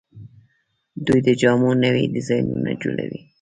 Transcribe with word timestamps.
دوی 1.05 1.19
د 1.27 1.29
جامو 1.41 1.69
نوي 1.83 2.03
ډیزاینونه 2.13 2.71
جوړوي. 2.83 3.21